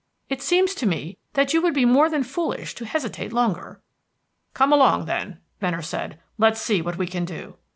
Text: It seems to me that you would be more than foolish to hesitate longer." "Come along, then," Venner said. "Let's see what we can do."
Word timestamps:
It 0.29 0.41
seems 0.41 0.73
to 0.73 0.87
me 0.87 1.19
that 1.33 1.53
you 1.53 1.61
would 1.61 1.75
be 1.75 1.85
more 1.85 2.09
than 2.09 2.23
foolish 2.23 2.73
to 2.73 2.87
hesitate 2.87 3.31
longer." 3.31 3.81
"Come 4.55 4.73
along, 4.73 5.05
then," 5.05 5.41
Venner 5.59 5.83
said. 5.83 6.19
"Let's 6.39 6.59
see 6.59 6.81
what 6.81 6.97
we 6.97 7.05
can 7.05 7.23
do." 7.23 7.57